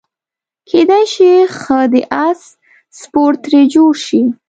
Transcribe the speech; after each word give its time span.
کیدای 0.69 1.05
شي 1.13 1.31
ښه 1.59 1.79
د 1.93 1.95
اس 2.27 2.41
سپور 2.99 3.31
ترې 3.43 3.61
جوړ 3.73 3.91
شي. 4.05 4.21